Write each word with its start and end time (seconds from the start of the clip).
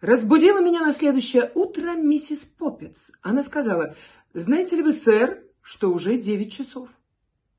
Разбудила 0.00 0.60
меня 0.62 0.80
на 0.80 0.92
следующее 0.92 1.50
утро 1.54 1.92
миссис 1.92 2.44
Поппец. 2.44 3.12
Она 3.20 3.42
сказала, 3.42 3.96
знаете 4.32 4.76
ли 4.76 4.82
вы, 4.82 4.92
сэр, 4.92 5.44
что 5.60 5.92
уже 5.92 6.16
девять 6.16 6.52
часов. 6.52 6.88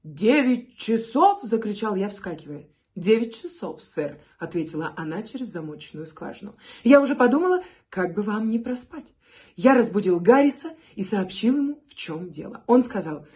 «Девять 0.04 0.78
часов!»– 0.78 1.42
закричал 1.44 1.96
я, 1.96 2.10
вскакивая. 2.10 2.68
«Девять 2.96 3.40
часов, 3.40 3.84
сэр»,— 3.84 4.20
ответила 4.40 4.96
она 4.98 5.22
через 5.22 5.48
замочную 5.50 6.08
скважину. 6.08 6.56
«Я 6.84 7.02
уже 7.02 7.16
подумала, 7.16 7.64
как 7.90 8.16
бы 8.16 8.24
вам 8.24 8.50
не 8.50 8.58
проспать». 8.58 9.14
Я 9.56 9.76
разбудил 9.76 10.20
Гарриса 10.20 10.72
и 10.96 11.04
сообщил 11.04 11.58
ему, 11.58 11.84
в 11.88 11.94
чем 11.94 12.32
дело. 12.32 12.64
Он 12.66 12.82
сказал, 12.82 13.28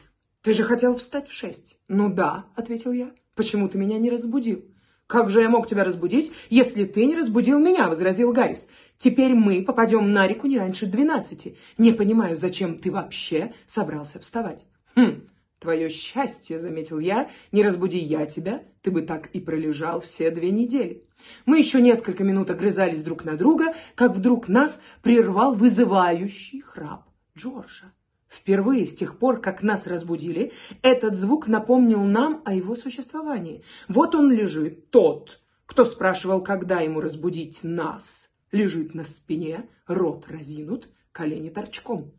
«Ты 0.42 0.54
же 0.54 0.64
хотел 0.64 0.98
встать 0.98 1.30
в 1.30 1.34
шесть». 1.34 1.78
«Ну 1.88 2.12
да»,— 2.12 2.46
ответил 2.56 2.92
я. 2.92 3.12
«Почему 3.36 3.70
ты 3.70 3.78
меня 3.78 4.00
не 4.00 4.10
разбудил?» 4.10 4.66
«Как 5.08 5.30
же 5.30 5.42
я 5.42 5.50
мог 5.50 5.68
тебя 5.68 5.84
разбудить, 5.84 6.32
если 6.50 6.84
ты 6.86 7.06
не 7.06 7.16
разбудил 7.16 7.60
меня?»— 7.60 7.88
возразил 7.90 8.32
Гаррис. 8.32 8.68
«Теперь 8.98 9.36
мы 9.36 9.64
попадем 9.64 10.14
на 10.14 10.28
реку 10.28 10.48
не 10.48 10.58
раньше 10.58 10.88
двенадцати. 10.88 11.58
Не 11.78 11.92
понимаю, 11.92 12.36
зачем 12.36 12.78
ты 12.80 12.92
вообще 12.92 13.54
собрался 13.68 14.20
вставать?» 14.20 14.66
«Хм, 14.96 15.28
твое 15.60 15.90
счастье»,— 15.90 16.60
заметил 16.62 17.00
я. 17.00 17.30
«Не 17.52 17.62
разбуди 17.62 18.00
я 18.00 18.26
тебя, 18.26 18.64
ты 18.82 18.90
бы 18.90 19.04
так 19.04 19.28
и 19.28 19.40
пролежал 19.40 20.02
все 20.02 20.32
две 20.32 20.50
недели». 20.50 21.04
Мы 21.46 21.60
еще 21.60 21.82
несколько 21.82 22.24
минут 22.24 22.50
огрызались 22.50 23.04
друг 23.04 23.24
на 23.26 23.38
друга, 23.38 23.74
как 23.96 24.14
вдруг 24.14 24.48
нас 24.48 24.82
прервал 25.02 25.56
вызывающий 25.56 26.62
храп 26.62 27.06
Джорджа. 27.38 27.94
Впервые 28.28 28.88
с 28.88 28.94
тех 28.94 29.20
пор, 29.20 29.40
как 29.40 29.64
нас 29.64 29.88
разбудили, 29.88 30.52
этот 30.82 31.16
звук 31.16 31.48
напомнил 31.48 32.04
нам 32.04 32.42
о 32.46 32.54
его 32.54 32.76
существовании. 32.76 33.64
Вот 33.88 34.16
он 34.16 34.32
лежит, 34.32 34.90
тот, 34.90 35.42
кто 35.66 35.86
спрашивал, 35.86 36.42
когда 36.42 36.80
ему 36.82 37.02
разбудить 37.02 37.64
нас. 37.64 38.32
Лежит 38.52 38.94
на 38.94 39.04
спине, 39.04 39.70
рот 39.88 40.26
разинут, 40.28 40.90
колени 41.12 41.50
торчком. 41.50 42.14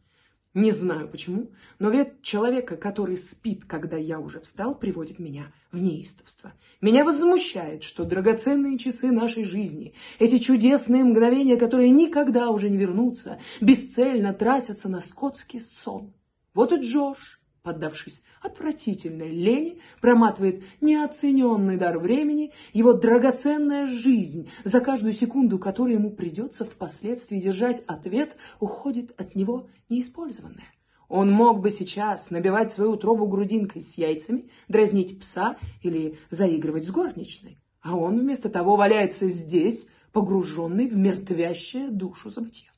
Не 0.56 0.70
знаю 0.70 1.06
почему, 1.06 1.50
но 1.78 1.90
вид 1.90 2.22
человека, 2.22 2.78
который 2.78 3.18
спит, 3.18 3.66
когда 3.66 3.98
я 3.98 4.18
уже 4.18 4.40
встал, 4.40 4.74
приводит 4.74 5.18
меня 5.18 5.52
в 5.70 5.78
неистовство. 5.78 6.54
Меня 6.80 7.04
возмущает, 7.04 7.82
что 7.82 8.04
драгоценные 8.04 8.78
часы 8.78 9.10
нашей 9.10 9.44
жизни, 9.44 9.92
эти 10.18 10.38
чудесные 10.38 11.04
мгновения, 11.04 11.58
которые 11.58 11.90
никогда 11.90 12.48
уже 12.48 12.70
не 12.70 12.78
вернутся, 12.78 13.38
бесцельно 13.60 14.32
тратятся 14.32 14.88
на 14.88 15.02
скотский 15.02 15.60
сон. 15.60 16.14
Вот 16.54 16.72
и 16.72 16.80
Джордж, 16.80 17.35
поддавшись 17.66 18.22
отвратительной 18.42 19.32
лени, 19.32 19.80
проматывает 20.00 20.62
неоцененный 20.80 21.76
дар 21.76 21.98
времени, 21.98 22.52
его 22.72 22.92
драгоценная 22.92 23.88
жизнь, 23.88 24.48
за 24.62 24.78
каждую 24.78 25.12
секунду, 25.12 25.58
которую 25.58 25.94
ему 25.96 26.12
придется 26.12 26.64
впоследствии 26.64 27.40
держать 27.40 27.82
ответ, 27.88 28.36
уходит 28.60 29.20
от 29.20 29.34
него 29.34 29.66
неиспользованная. 29.88 30.72
Он 31.08 31.28
мог 31.28 31.60
бы 31.60 31.70
сейчас 31.70 32.30
набивать 32.30 32.70
свою 32.70 32.92
утробу 32.92 33.26
грудинкой 33.26 33.82
с 33.82 33.98
яйцами, 33.98 34.48
дразнить 34.68 35.18
пса 35.18 35.56
или 35.82 36.20
заигрывать 36.30 36.84
с 36.84 36.92
горничной. 36.92 37.58
А 37.80 37.96
он 37.96 38.20
вместо 38.20 38.48
того 38.48 38.76
валяется 38.76 39.28
здесь, 39.28 39.88
погруженный 40.12 40.88
в 40.88 40.96
мертвящее 40.96 41.90
душу 41.90 42.30
забытье. 42.30 42.70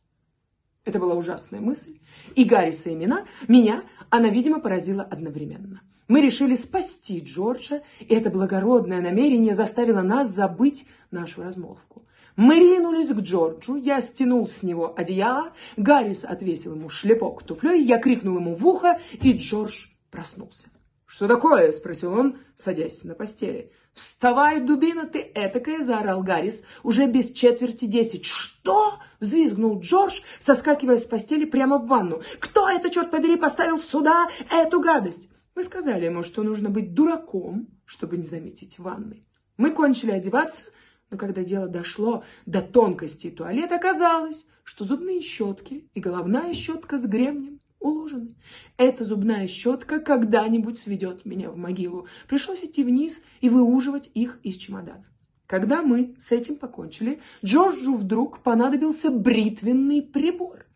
Это 0.89 1.01
была 1.01 1.15
ужасная 1.17 1.61
мысль. 1.61 1.99
И 2.35 2.45
Гарриса 2.45 2.91
имена 2.91 3.27
меня 3.47 3.85
она, 4.11 4.29
видимо, 4.29 4.61
поразила 4.61 5.03
одновременно. 5.03 5.83
Мы 6.09 6.23
решили 6.23 6.55
спасти 6.57 7.21
Джорджа, 7.21 7.83
и 8.01 8.15
это 8.15 8.31
благородное 8.31 9.03
намерение 9.03 9.55
заставило 9.55 10.01
нас 10.01 10.29
забыть 10.29 10.87
нашу 11.11 11.43
размолвку. 11.43 12.07
Мы 12.37 12.55
ринулись 12.61 13.11
к 13.11 13.21
Джорджу, 13.21 13.77
я 13.77 14.01
стянул 14.01 14.49
с 14.49 14.63
него 14.63 14.95
одеяло, 14.97 15.53
Гаррис 15.77 16.25
отвесил 16.25 16.77
ему 16.77 16.89
шлепок 16.89 17.43
туфлей, 17.43 17.85
я 17.85 17.99
крикнул 17.99 18.37
ему 18.37 18.55
в 18.55 18.67
ухо, 18.67 18.99
и 19.21 19.33
Джордж 19.33 19.89
проснулся. 20.11 20.69
«Что 21.05 21.27
такое?»– 21.27 21.73
спросил 21.73 22.13
он, 22.13 22.39
садясь 22.55 23.03
на 23.05 23.15
постели. 23.15 23.73
«Вставай, 23.99 24.61
дубина 24.61 25.07
ты 25.07 25.29
этакая!»– 25.35 25.83
заорал 25.85 26.23
Гаррис. 26.23 26.65
Уже 26.85 27.07
без 27.07 27.33
четверти 27.33 27.87
десять. 27.87 28.25
«Что?»– 28.25 29.01
взвизгнул 29.21 29.81
Джордж, 29.81 30.21
соскакивая 30.39 30.99
с 30.99 31.05
постели 31.05 31.45
прямо 31.45 31.79
в 31.79 31.89
ванну. 31.89 32.23
«Кто 32.39 32.71
это, 32.71 32.91
черт 32.91 33.11
побери, 33.11 33.35
поставил 33.35 33.81
сюда 33.81 34.29
эту 34.53 34.81
гадость?» 34.81 35.29
Мы 35.57 35.65
сказали 35.65 36.05
ему, 36.05 36.23
что 36.23 36.45
нужно 36.45 36.71
быть 36.71 36.95
дураком, 36.95 37.67
чтобы 37.87 38.19
не 38.19 38.27
заметить 38.27 38.79
ванны. 38.79 39.27
Мы 39.57 39.73
кончили 39.73 40.13
одеваться, 40.13 40.67
но 41.11 41.19
когда 41.19 41.43
дело 41.43 41.67
дошло 41.67 42.23
до 42.47 42.63
тонкостей 42.63 43.33
туалета, 43.33 43.75
оказалось, 43.75 44.47
что 44.63 44.85
зубные 44.85 45.21
щетки 45.21 45.91
и 45.95 45.99
головная 46.01 46.55
щетка 46.55 46.99
с 46.99 47.07
гремнем 47.07 47.58
уложены. 47.81 48.35
Эта 48.77 49.05
зубная 49.05 49.47
щетка 49.47 50.01
когда-нибудь 50.01 50.79
сведет 50.79 51.25
меня 51.25 51.51
в 51.51 51.57
могилу. 51.57 52.07
Пришлось 52.29 52.65
идти 52.65 52.85
вниз 52.85 53.25
и 53.41 53.49
выуживать 53.49 54.11
их 54.15 54.39
из 54.43 54.57
чемодана. 54.57 55.05
Когда 55.47 55.83
мы 55.83 56.15
с 56.19 56.31
этим 56.31 56.57
покончили, 56.57 57.21
Джорджу 57.45 57.95
вдруг 57.95 58.43
понадобился 58.43 59.11
бритвенный 59.11 60.03
прибор. 60.03 60.67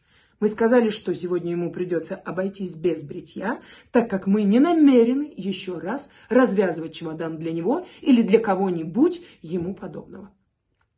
Мы 0.41 0.49
сказали, 0.49 0.89
что 0.89 1.15
сегодня 1.15 1.53
ему 1.53 1.71
придется 1.71 2.17
обойтись 2.17 2.75
без 2.75 3.03
бритья, 3.03 3.61
так 3.93 4.11
как 4.11 4.27
мы 4.27 4.43
не 4.43 4.59
намерены 4.59 5.33
еще 5.37 5.79
раз 5.79 6.11
развязывать 6.31 6.95
чемодан 6.95 7.39
для 7.39 7.53
него 7.53 7.87
или 8.01 8.23
для 8.23 8.41
кого-нибудь 8.41 9.21
ему 9.43 9.75
подобного. 9.75 10.35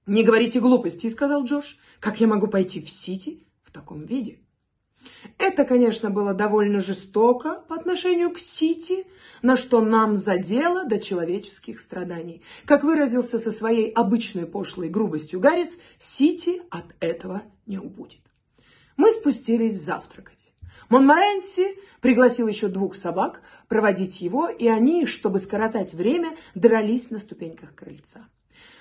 «Не 0.06 0.22
говорите 0.22 0.60
глупостей»,— 0.60 1.10
сказал 1.10 1.44
Джордж. 1.44 1.74
«Как 1.98 2.20
я 2.20 2.26
могу 2.26 2.46
пойти 2.46 2.80
в 2.80 2.88
Сити 2.88 3.42
в 3.62 3.70
таком 3.70 4.04
виде?» 4.04 4.43
Это, 5.38 5.64
конечно, 5.64 6.10
было 6.10 6.34
довольно 6.34 6.80
жестоко 6.80 7.64
по 7.68 7.76
отношению 7.76 8.30
к 8.30 8.38
Сити, 8.38 9.06
на 9.42 9.56
что 9.56 9.80
нам 9.80 10.16
задело 10.16 10.84
до 10.84 10.98
человеческих 10.98 11.80
страданий. 11.80 12.42
Как 12.64 12.84
выразился 12.84 13.38
со 13.38 13.50
своей 13.50 13.90
обычной 13.90 14.46
пошлой 14.46 14.88
грубостью 14.88 15.40
Гаррис, 15.40 15.78
Сити 15.98 16.62
от 16.70 16.86
этого 17.00 17.42
не 17.66 17.78
убудет. 17.78 18.20
Мы 18.96 19.12
спустились 19.12 19.80
завтракать. 19.80 20.54
Монморенси 20.88 21.78
пригласил 22.00 22.46
еще 22.46 22.68
двух 22.68 22.94
собак 22.94 23.42
проводить 23.68 24.20
его, 24.20 24.48
и 24.48 24.68
они, 24.68 25.06
чтобы 25.06 25.38
скоротать 25.38 25.94
время, 25.94 26.36
дрались 26.54 27.10
на 27.10 27.18
ступеньках 27.18 27.74
крыльца. 27.74 28.28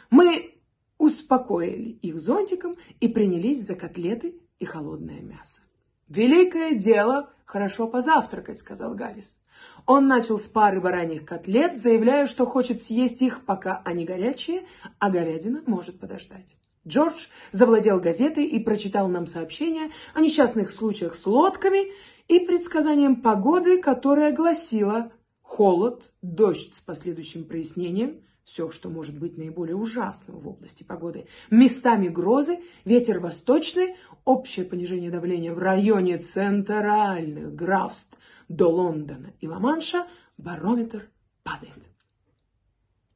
Мы 0.09 0.55
успокоили 0.97 1.89
их 1.89 2.19
зонтиком 2.19 2.75
и 2.99 3.07
принялись 3.07 3.65
за 3.65 3.75
котлеты 3.75 4.35
и 4.59 4.65
холодное 4.65 5.21
мясо. 5.21 5.61
«Великое 6.07 6.75
дело 6.75 7.29
хорошо 7.45 7.87
позавтракать»,— 7.87 8.57
сказал 8.59 8.93
Гаррис. 8.95 9.37
Он 9.85 10.07
начал 10.07 10.39
с 10.39 10.47
пары 10.47 10.79
бараньих 10.81 11.25
котлет, 11.25 11.77
заявляя, 11.77 12.27
что 12.27 12.45
хочет 12.45 12.81
съесть 12.81 13.21
их, 13.21 13.45
пока 13.45 13.81
они 13.85 14.05
горячие, 14.05 14.63
а 14.99 15.09
говядина 15.09 15.63
может 15.65 15.99
подождать. 15.99 16.55
Джордж 16.87 17.27
завладел 17.51 17.99
газетой 17.99 18.45
и 18.45 18.59
прочитал 18.59 19.07
нам 19.07 19.25
сообщение 19.27 19.91
о 20.13 20.21
несчастных 20.21 20.69
случаях 20.69 21.15
с 21.15 21.25
лодками 21.25 21.91
и 22.27 22.39
предсказанием 22.39 23.21
погоды, 23.21 23.81
которая 23.81 24.33
гласила 24.33 25.11
холод, 25.41 26.11
дождь 26.21 26.73
с 26.73 26.81
последующим 26.81 27.45
прояснением, 27.45 28.21
все, 28.43 28.69
что 28.69 28.89
может 28.89 29.17
быть 29.17 29.37
наиболее 29.37 29.75
ужасным 29.75 30.39
в 30.39 30.47
области 30.47 30.83
погоды. 30.83 31.27
Местами 31.49 32.07
грозы, 32.07 32.59
ветер 32.85 33.19
восточный, 33.19 33.95
общее 34.25 34.65
понижение 34.65 35.11
давления 35.11 35.53
в 35.53 35.59
районе 35.59 36.17
центральных 36.17 37.55
графств 37.55 38.17
до 38.49 38.69
Лондона 38.69 39.33
и 39.39 39.47
Ла-Манша, 39.47 40.05
барометр 40.37 41.09
падает. 41.43 41.83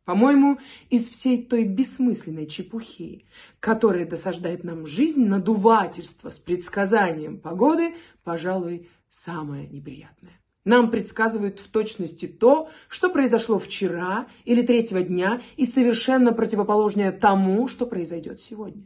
По-моему, 0.06 0.58
из 0.90 1.10
всей 1.10 1.44
той 1.44 1.66
бессмысленной 1.66 2.48
чепухи, 2.48 3.26
которая 3.60 4.06
досаждает 4.06 4.64
нам 4.64 4.86
жизнь, 4.86 5.26
надувательство 5.26 6.30
с 6.30 6.40
предсказанием 6.40 7.42
погоды, 7.42 7.94
пожалуй, 8.24 8.88
самое 9.10 9.68
неприятное. 9.68 10.40
Нам 10.68 10.92
предсказывают 10.92 11.62
в 11.62 11.70
точности 11.70 12.28
то, 12.28 12.70
что 12.90 13.10
произошло 13.10 13.58
вчера 13.58 14.28
или 14.44 14.62
третьего 14.62 15.02
дня 15.02 15.42
и 15.56 15.66
совершенно 15.66 16.34
противоположное 16.34 17.14
тому, 17.14 17.70
что 17.70 17.86
произойдет 17.86 18.42
сегодня. 18.42 18.86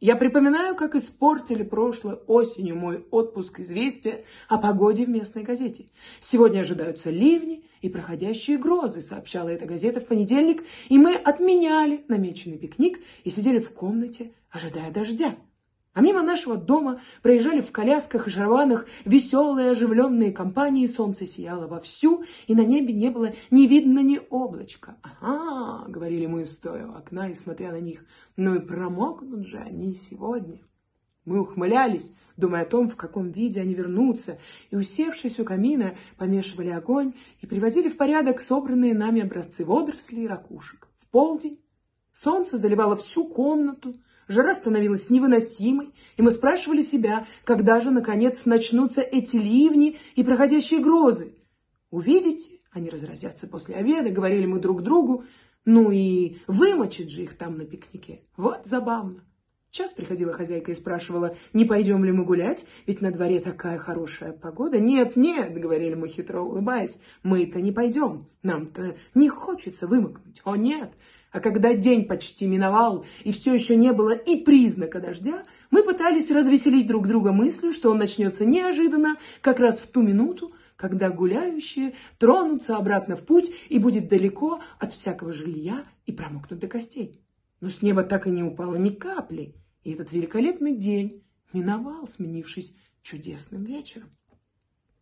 Я 0.00 0.16
припоминаю, 0.16 0.74
как 0.74 0.96
испортили 0.96 1.62
прошлой 1.62 2.14
осенью 2.26 2.74
мой 2.74 3.06
отпуск 3.12 3.60
известия 3.60 4.24
о 4.48 4.58
погоде 4.58 5.04
в 5.04 5.08
местной 5.08 5.44
газете. 5.44 5.86
Сегодня 6.18 6.62
ожидаются 6.62 7.10
ливни 7.10 7.64
и 7.80 7.88
проходящие 7.88 8.58
грозы, 8.58 9.00
сообщала 9.00 9.50
эта 9.50 9.66
газета 9.66 10.00
в 10.00 10.06
понедельник, 10.06 10.64
и 10.88 10.98
мы 10.98 11.14
отменяли 11.14 12.04
намеченный 12.08 12.58
пикник 12.58 12.98
и 13.22 13.30
сидели 13.30 13.60
в 13.60 13.70
комнате, 13.70 14.32
ожидая 14.50 14.90
дождя. 14.90 15.36
А 15.92 16.02
мимо 16.02 16.22
нашего 16.22 16.56
дома 16.56 17.00
проезжали 17.20 17.60
в 17.60 17.72
колясках 17.72 18.28
и 18.28 18.30
шарванах 18.30 18.86
веселые 19.04 19.70
оживленные 19.70 20.30
компании, 20.30 20.86
солнце 20.86 21.26
сияло 21.26 21.66
вовсю, 21.66 22.24
и 22.46 22.54
на 22.54 22.64
небе 22.64 22.94
не 22.94 23.10
было 23.10 23.32
ни 23.50 23.66
видно 23.66 23.98
ни 23.98 24.20
облачка. 24.30 24.96
«Ага»,— 25.02 25.86
говорили 25.88 26.26
мы, 26.26 26.46
стоя 26.46 26.86
у 26.86 26.94
окна 26.94 27.30
и 27.30 27.34
смотря 27.34 27.72
на 27.72 27.80
них, 27.80 28.04
«ну 28.36 28.54
и 28.54 28.60
промокнут 28.60 29.46
же 29.46 29.58
они 29.58 29.94
сегодня». 29.96 30.60
Мы 31.24 31.40
ухмылялись, 31.40 32.14
думая 32.36 32.62
о 32.62 32.66
том, 32.66 32.88
в 32.88 32.96
каком 32.96 33.30
виде 33.30 33.60
они 33.60 33.74
вернутся, 33.74 34.38
и, 34.70 34.76
усевшись 34.76 35.40
у 35.40 35.44
камина, 35.44 35.96
помешивали 36.16 36.70
огонь 36.70 37.14
и 37.40 37.46
приводили 37.46 37.88
в 37.88 37.96
порядок 37.96 38.40
собранные 38.40 38.94
нами 38.94 39.22
образцы 39.22 39.64
водорослей 39.64 40.24
и 40.24 40.28
ракушек. 40.28 40.88
В 40.96 41.08
полдень 41.08 41.60
солнце 42.12 42.56
заливало 42.56 42.96
всю 42.96 43.26
комнату, 43.26 43.94
жара 44.30 44.54
становилась 44.54 45.10
невыносимой, 45.10 45.92
и 46.16 46.22
мы 46.22 46.30
спрашивали 46.30 46.82
себя, 46.82 47.26
когда 47.44 47.80
же, 47.80 47.90
наконец, 47.90 48.46
начнутся 48.46 49.02
эти 49.02 49.36
ливни 49.36 49.98
и 50.14 50.24
проходящие 50.24 50.80
грозы. 50.80 51.34
«Увидите, 51.90 52.60
они 52.70 52.88
разразятся 52.88 53.46
после 53.48 53.74
обеда»,— 53.74 54.10
говорили 54.10 54.46
мы 54.46 54.60
друг 54.60 54.82
другу, 54.82 55.24
ну 55.64 55.90
и 55.90 56.38
вымочит 56.46 57.10
же 57.10 57.22
их 57.22 57.36
там 57.36 57.58
на 57.58 57.64
пикнике. 57.64 58.22
Вот 58.36 58.66
забавно. 58.66 59.24
Час 59.70 59.92
приходила 59.92 60.32
хозяйка 60.32 60.72
и 60.72 60.74
спрашивала, 60.74 61.36
не 61.52 61.64
пойдем 61.64 62.04
ли 62.04 62.10
мы 62.10 62.24
гулять, 62.24 62.66
ведь 62.86 63.00
на 63.00 63.12
дворе 63.12 63.38
такая 63.38 63.78
хорошая 63.78 64.32
погода. 64.32 64.80
Нет, 64.80 65.14
нет, 65.14 65.54
говорили 65.54 65.94
мы 65.94 66.08
хитро 66.08 66.40
улыбаясь, 66.40 67.00
мы-то 67.22 67.60
не 67.60 67.70
пойдем, 67.70 68.26
нам-то 68.42 68.96
не 69.14 69.28
хочется 69.28 69.86
вымокнуть. 69.86 70.40
О 70.44 70.56
нет, 70.56 70.92
а 71.32 71.40
когда 71.40 71.74
день 71.74 72.06
почти 72.06 72.46
миновал 72.46 73.04
и 73.24 73.32
все 73.32 73.54
еще 73.54 73.76
не 73.76 73.92
было 73.92 74.12
и 74.12 74.36
признака 74.36 75.00
дождя, 75.00 75.44
мы 75.70 75.82
пытались 75.82 76.30
развеселить 76.30 76.86
друг 76.86 77.06
друга 77.06 77.32
мыслью, 77.32 77.72
что 77.72 77.90
он 77.90 77.98
начнется 77.98 78.44
неожиданно, 78.44 79.16
как 79.40 79.60
раз 79.60 79.78
в 79.78 79.86
ту 79.86 80.02
минуту, 80.02 80.52
когда 80.76 81.10
гуляющие 81.10 81.94
тронутся 82.18 82.76
обратно 82.76 83.14
в 83.14 83.24
путь 83.24 83.52
и 83.68 83.78
будет 83.78 84.08
далеко 84.08 84.60
от 84.78 84.92
всякого 84.92 85.32
жилья 85.32 85.84
и 86.06 86.12
промокнут 86.12 86.58
до 86.58 86.68
костей. 86.68 87.20
Но 87.60 87.70
с 87.70 87.82
неба 87.82 88.02
так 88.02 88.26
и 88.26 88.30
не 88.30 88.42
упало 88.42 88.76
ни 88.76 88.90
капли, 88.90 89.54
и 89.84 89.92
этот 89.92 90.12
великолепный 90.12 90.74
день 90.74 91.22
миновал, 91.52 92.08
сменившись 92.08 92.74
чудесным 93.02 93.64
вечером. 93.64 94.10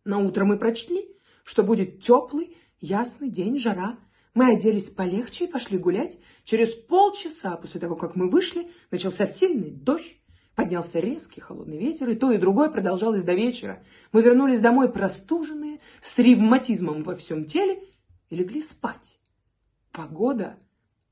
На 0.03 0.19
утро 0.19 0.45
мы 0.45 0.57
прочли, 0.57 1.07
что 1.43 1.63
будет 1.63 2.01
теплый, 2.01 2.57
ясный 2.79 3.29
день, 3.29 3.57
жара. 3.57 3.97
Мы 4.39 4.53
оделись 4.53 4.89
полегче 4.89 5.43
и 5.43 5.47
пошли 5.51 5.77
гулять. 5.77 6.17
Через 6.45 6.73
полчаса 6.73 7.57
после 7.57 7.81
того, 7.81 7.97
как 7.97 8.15
мы 8.15 8.29
вышли, 8.29 8.71
начался 8.89 9.27
сильный 9.27 9.69
дождь. 9.69 10.15
Поднялся 10.55 11.01
резкий 11.01 11.41
холодный 11.41 11.77
ветер, 11.77 12.07
и 12.07 12.15
то, 12.15 12.31
и 12.31 12.37
другое 12.37 12.69
продолжалось 12.69 13.23
до 13.23 13.33
вечера. 13.33 13.83
Мы 14.13 14.21
вернулись 14.21 14.61
домой 14.61 14.89
простуженные, 14.93 15.81
с 16.01 16.17
ревматизмом 16.17 17.03
во 17.03 17.17
всем 17.17 17.43
теле 17.43 17.83
и 18.29 18.35
легли 18.37 18.61
спать. 18.61 19.19
Погода 19.91 20.55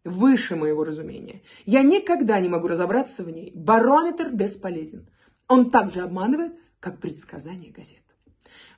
выше 0.06 0.56
моего 0.56 0.86
разумения. 0.86 1.42
Я 1.66 1.84
никогда 1.84 2.40
не 2.40 2.48
могу 2.48 2.70
разобраться 2.70 3.26
в 3.26 3.30
ней. 3.30 3.52
Барометр 3.54 4.30
бесполезен. 4.30 5.10
Он 5.50 5.70
так 5.70 5.92
же 5.92 6.00
обманывает, 6.00 6.54
как 6.80 7.02
предсказание 7.02 7.74
газет. 7.74 8.07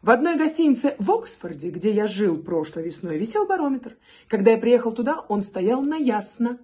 В 0.02 0.10
одной 0.10 0.38
гостинице 0.38 0.96
в 1.00 1.12
Оксфорде, 1.12 1.70
где 1.70 1.92
я 1.92 2.08
жил 2.08 2.38
прошлой 2.38 2.84
весной, 2.84 3.18
висел 3.18 3.46
барометр. 3.46 3.98
Когда 4.28 4.52
я 4.52 4.58
приехал 4.58 4.92
туда, 4.92 5.26
он 5.28 5.42
стоял 5.42 5.82
на 5.82 5.96
ясно. 5.96 6.60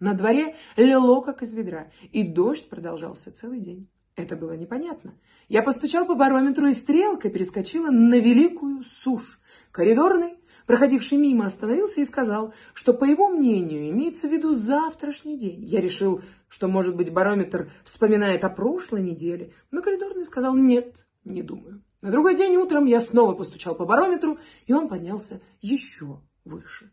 На 0.00 0.14
дворе 0.14 0.56
лило, 0.76 1.20
как 1.20 1.42
из 1.42 1.52
ведра, 1.52 1.88
и 2.12 2.22
дождь 2.22 2.68
продолжался 2.68 3.32
целый 3.32 3.60
день. 3.60 3.88
Это 4.18 4.34
было 4.36 4.52
непонятно. 4.52 5.14
Я 5.48 5.62
постучал 5.62 6.06
по 6.06 6.14
барометру, 6.14 6.66
и 6.66 6.72
стрелка 6.72 7.30
перескочила 7.30 7.90
на 7.90 8.18
великую 8.18 8.82
сушь. 8.82 9.40
Коридорный, 9.70 10.34
проходивший 10.66 11.18
мимо, 11.18 11.46
остановился 11.46 12.00
и 12.00 12.04
сказал, 12.04 12.52
что, 12.74 12.94
по 12.94 13.04
его 13.04 13.28
мнению, 13.28 13.88
имеется 13.90 14.28
в 14.28 14.32
виду 14.32 14.52
завтрашний 14.52 15.38
день. 15.38 15.64
Я 15.64 15.80
решил, 15.80 16.20
что, 16.48 16.68
может 16.68 16.96
быть, 16.96 17.12
барометр 17.12 17.70
вспоминает 17.84 18.44
о 18.44 18.50
прошлой 18.50 19.02
неделе, 19.02 19.52
но 19.70 19.82
коридорный 19.82 20.26
сказал 20.26 20.56
«нет, 20.56 21.06
не 21.24 21.42
думаю». 21.42 21.82
На 22.02 22.10
другой 22.10 22.36
день 22.36 22.56
утром 22.56 22.86
я 22.86 23.00
снова 23.00 23.34
постучал 23.34 23.74
по 23.74 23.84
барометру, 23.84 24.38
и 24.66 24.72
он 24.72 24.88
поднялся 24.88 25.40
еще 25.60 26.20
выше 26.44 26.90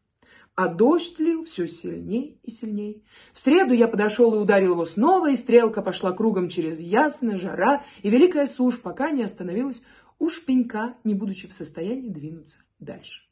а 0.56 0.69
дождь 0.69 1.19
лил 1.19 1.44
все 1.44 1.68
сильней 1.68 2.40
и 2.44 2.50
сильней. 2.50 3.04
В 3.34 3.40
среду 3.40 3.74
я 3.74 3.88
подошел 3.88 4.34
и 4.34 4.38
ударил 4.38 4.72
его 4.72 4.86
снова, 4.86 5.30
и 5.30 5.36
стрелка 5.36 5.81
пошла 5.81 6.13
кругом 6.13 6.50
через 6.50 6.80
ясно, 6.80 7.38
жара 7.38 7.84
и 8.02 8.10
великая 8.10 8.48
сушь, 8.48 8.81
пока 8.81 9.12
не 9.12 9.24
остановилась 9.24 9.84
у 10.18 10.30
шпенька, 10.30 10.96
не 11.04 11.13
будучи 11.13 11.48
в 11.48 11.54
состоянии 11.54 12.10
двинуться 12.10 12.60
дальше. 12.80 13.24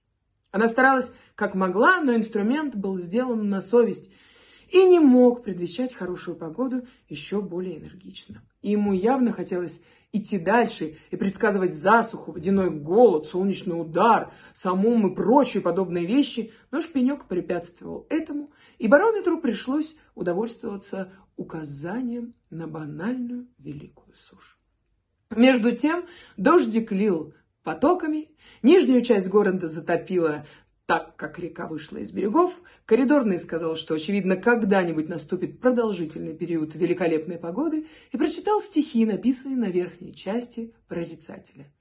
Она 0.51 0.67
старалась 0.67 1.13
как 1.35 1.55
могла, 1.55 2.01
но 2.01 2.13
инструмент 2.13 2.75
был 2.75 2.99
сделан 2.99 3.49
на 3.49 3.61
совесть 3.61 4.11
и 4.73 4.85
не 4.85 4.99
мог 4.99 5.43
предвещать 5.43 5.93
хорошую 5.93 6.35
погоду 6.35 6.87
еще 7.07 7.41
более 7.41 7.77
энергично. 7.77 8.41
И 8.63 8.71
ему 8.71 8.91
явно 8.91 9.31
хотелось 9.31 9.83
идти 10.11 10.39
дальше 10.39 10.97
и 11.11 11.15
предсказывать 11.15 11.75
засуху, 11.75 12.31
водяной 12.31 12.71
голод, 12.71 13.27
солнечный 13.27 13.79
удар, 13.79 14.33
самум 14.55 15.11
и 15.11 15.15
прочие 15.15 15.61
подобные 15.61 16.07
вещи, 16.07 16.53
но 16.71 16.81
шпинек 16.81 17.25
препятствовал 17.25 18.07
этому, 18.09 18.51
и 18.79 18.87
барометру 18.87 19.39
пришлось 19.39 19.97
удовольствоваться 20.15 21.13
указанием 21.37 22.33
на 22.49 22.67
банальную 22.67 23.47
великую 23.59 24.15
сушь. 24.15 24.57
Между 25.29 25.75
тем 25.75 26.05
дождик 26.35 26.91
лил 26.91 27.35
потоками, 27.63 28.31
нижнюю 28.63 29.03
часть 29.03 29.29
города 29.29 29.67
затопило 29.67 30.47
так 30.85 31.15
как 31.15 31.39
река 31.39 31.67
вышла 31.67 31.97
из 31.97 32.11
берегов, 32.11 32.53
коридорный 32.85 33.37
сказал, 33.37 33.75
что, 33.75 33.95
очевидно, 33.95 34.35
когда-нибудь 34.35 35.07
наступит 35.07 35.59
продолжительный 35.59 36.35
период 36.35 36.75
великолепной 36.75 37.37
погоды, 37.37 37.87
и 38.11 38.17
прочитал 38.17 38.61
стихи, 38.61 39.05
написанные 39.05 39.57
на 39.57 39.69
верхней 39.69 40.13
части 40.13 40.73
прорицателя. 40.87 41.71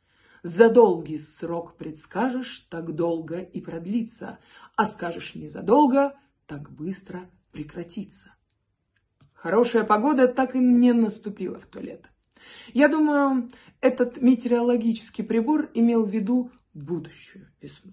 «За 0.44 0.70
долгий 0.70 1.18
срок 1.18 1.76
предскажешь, 1.76 2.66
так 2.70 2.94
долго 2.94 3.38
и 3.38 3.60
продлится, 3.60 4.38
а 4.76 4.84
скажешь 4.84 5.34
незадолго, 5.34 6.16
так 6.46 6.70
быстро 6.70 7.30
прекратится». 7.52 8.34
Хорошая 9.34 9.82
погода 9.82 10.28
так 10.28 10.54
и 10.54 10.60
не 10.60 10.92
наступила 10.92 11.58
в 11.58 11.66
то 11.66 11.80
лето. 11.80 12.08
Я 12.72 12.88
думаю, 12.88 13.50
этот 13.80 14.20
метеорологический 14.20 15.24
прибор 15.24 15.70
имел 15.74 16.04
в 16.04 16.10
виду 16.10 16.52
будущую 16.74 17.48
весну. 17.60 17.92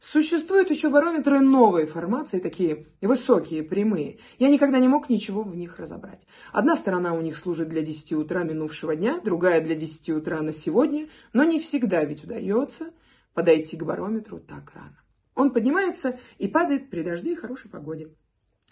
Существуют 0.00 0.70
еще 0.70 0.90
барометры 0.90 1.40
новой 1.40 1.86
формации, 1.86 2.38
такие 2.38 2.86
высокие, 3.00 3.62
прямые. 3.62 4.18
Я 4.38 4.48
никогда 4.48 4.78
не 4.78 4.88
мог 4.88 5.08
ничего 5.08 5.42
в 5.42 5.56
них 5.56 5.78
разобрать. 5.78 6.26
Одна 6.52 6.76
сторона 6.76 7.14
у 7.14 7.20
них 7.20 7.38
служит 7.38 7.68
для 7.68 7.82
10 7.82 8.12
утра 8.12 8.42
минувшего 8.42 8.94
дня, 8.94 9.20
другая 9.20 9.60
для 9.60 9.74
10 9.74 10.10
утра 10.10 10.42
на 10.42 10.52
сегодня, 10.52 11.08
но 11.32 11.44
не 11.44 11.60
всегда 11.60 12.04
ведь 12.04 12.24
удается 12.24 12.92
подойти 13.34 13.76
к 13.76 13.82
барометру 13.82 14.38
так 14.38 14.72
рано. 14.74 14.98
Он 15.34 15.52
поднимается 15.52 16.18
и 16.38 16.48
падает 16.48 16.90
при 16.90 17.02
дожде 17.02 17.32
и 17.32 17.36
хорошей 17.36 17.70
погоде. 17.70 18.08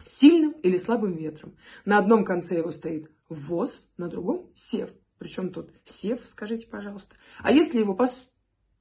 Сильным 0.05 0.53
или 0.63 0.77
слабым 0.77 1.15
ветром. 1.15 1.57
На 1.85 1.99
одном 1.99 2.25
конце 2.25 2.59
его 2.59 2.73
стоит 2.73 3.11
ВОЗ, 3.29 3.87
на 3.97 4.09
другом 4.09 4.51
сев. 4.55 4.91
Причем 5.19 5.51
тут 5.51 5.71
сев, 5.85 6.21
скажите, 6.25 6.67
пожалуйста. 6.67 7.17
А 7.41 7.53
если 7.53 7.79
его 7.79 7.95
построить? 7.95 8.34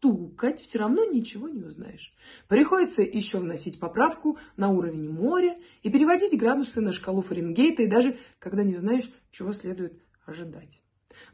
Стукать, 0.04 0.60
все 0.60 0.80
равно 0.80 1.06
ничего 1.06 1.48
не 1.48 1.64
узнаешь. 1.64 2.14
Приходится 2.50 3.02
еще 3.02 3.38
вносить 3.38 3.80
поправку 3.80 4.38
на 4.58 4.70
уровень 4.70 5.10
моря 5.10 5.58
и 5.82 5.90
переводить 5.90 6.38
градусы 6.38 6.82
на 6.82 6.92
шкалу 6.92 7.22
Фаренгейта, 7.22 7.84
и 7.84 7.88
даже 7.88 8.18
когда 8.38 8.64
не 8.64 8.74
знаешь, 8.74 9.10
чего 9.32 9.54
следует 9.54 10.04
ожидать. 10.26 10.82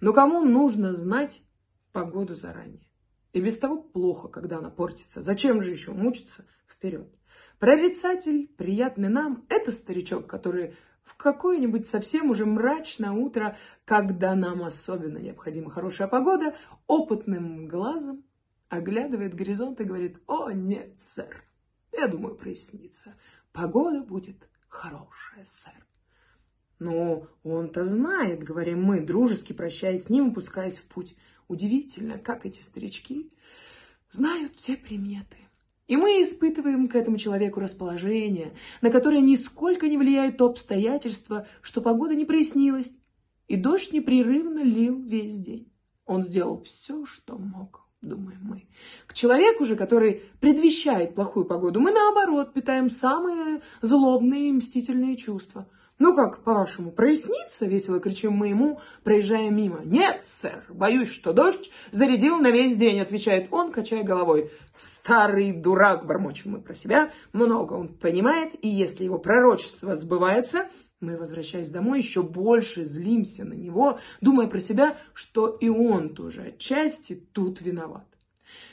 Но 0.02 0.14
кому 0.14 0.44
нужно 0.46 0.94
знать 0.94 1.42
погоду 1.94 2.36
заранее? 2.36 2.88
И 3.34 3.42
без 3.42 3.58
того 3.58 3.82
плохо, 3.82 4.28
когда 4.28 4.60
она 4.60 4.70
портится. 4.70 5.24
Зачем 5.24 5.64
же 5.64 5.72
еще 5.72 5.92
мучиться 5.92 6.46
вперед? 6.68 7.10
Прорицатель, 7.58 8.48
приятный 8.56 9.10
нам, 9.10 9.46
это 9.50 9.72
старичок, 9.72 10.28
который 10.28 10.76
в 11.02 11.16
какое-нибудь 11.16 11.88
совсем 11.88 12.30
уже 12.30 12.46
мрачное 12.46 13.12
утро, 13.12 13.58
когда 13.86 14.36
нам 14.36 14.64
особенно 14.64 15.18
необходима 15.18 15.72
хорошая 15.72 16.08
погода, 16.08 16.56
опытным 16.86 17.68
глазом 17.68 18.24
оглядывает 18.70 19.34
горизонт 19.34 19.82
и 19.82 19.84
говорит, 19.84 20.20
о, 20.28 20.52
нет, 20.52 21.00
сэр, 21.00 21.44
я 21.92 22.08
думаю, 22.08 22.36
прояснится. 22.36 23.16
Погода 23.52 24.04
будет 24.04 24.48
хорошая, 24.68 25.44
сэр. 25.44 25.86
Но 26.78 27.28
он-то 27.44 27.84
знает, 27.84 28.44
говорим 28.44 28.84
мы, 28.84 29.02
дружески 29.02 29.52
прощаясь 29.52 30.04
с 30.04 30.10
ним, 30.10 30.34
пускаясь 30.34 30.78
в 30.78 30.86
путь. 30.86 31.16
Удивительно, 31.48 32.20
как 32.20 32.46
эти 32.46 32.62
старички 32.62 33.34
знают 34.10 34.56
все 34.56 34.78
приметы. 34.78 35.38
И 35.88 35.98
мы 35.98 36.22
испытываем 36.22 36.88
к 36.88 36.96
этому 36.96 37.18
человеку 37.18 37.60
расположение, 37.60 38.54
на 38.82 38.92
которое 38.92 39.22
нисколько 39.22 39.90
не 39.90 39.98
влияет 39.98 40.38
то 40.38 40.46
обстоятельство, 40.46 41.48
что 41.62 41.82
погода 41.82 42.14
не 42.14 42.26
прояснилась, 42.26 42.94
и 43.48 43.58
дождь 43.58 43.92
непрерывно 43.92 44.64
лил 44.64 45.02
весь 45.02 45.40
день. 45.40 45.74
Он 46.06 46.22
сделал 46.22 46.62
все, 46.62 47.06
что 47.06 47.40
мог 47.40 47.89
думаем 48.02 48.40
мы. 48.42 48.68
К 49.08 49.14
человеку 49.14 49.66
же, 49.66 49.76
который 49.76 50.24
предвещает 50.40 51.16
плохую 51.16 51.46
погоду, 51.46 51.80
мы 51.80 51.92
наоборот 51.92 52.54
питаем 52.54 52.90
самые 52.90 53.62
злобные 53.82 54.50
и 54.50 54.54
мстительные 54.54 55.18
чувства. 55.18 55.68
«Ну 56.00 56.16
как, 56.16 56.46
по-вашему, 56.46 56.92
прояснится?»— 56.92 57.66
весело 57.68 58.00
кричим 58.00 58.32
мы 58.32 58.48
ему, 58.48 58.80
проезжая 59.04 59.50
мимо. 59.50 59.82
«Нет, 59.84 60.24
сэр, 60.24 60.64
боюсь, 60.70 61.10
что 61.10 61.34
дождь 61.34 61.70
зарядил 61.92 62.38
на 62.38 62.52
весь 62.52 62.78
день»,— 62.78 63.00
отвечает 63.02 63.50
он, 63.52 63.74
качая 63.74 64.04
головой. 64.04 64.50
«Старый 64.78 65.52
дурак»,— 65.52 66.06
бормочем 66.08 66.52
мы 66.52 66.62
про 66.62 66.74
себя. 66.74 67.12
Много 67.34 67.74
он 67.74 67.90
понимает, 67.90 68.54
и 68.62 68.70
если 68.70 69.04
его 69.04 69.20
пророчества 69.20 69.98
сбываются, 69.98 70.70
мы, 71.00 71.18
возвращаясь 71.18 71.70
домой, 71.70 72.00
еще 72.00 72.24
больше 72.24 72.86
злимся 72.86 73.46
на 73.46 73.54
него, 73.54 74.00
думая 74.22 74.48
про 74.48 74.60
себя, 74.60 74.98
что 75.14 75.48
и 75.48 75.70
он 75.70 76.14
тоже 76.14 76.54
отчасти 76.54 77.16
тут 77.34 77.62
виноват. 77.62 78.08